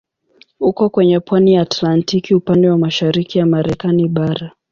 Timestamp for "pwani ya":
1.19-1.61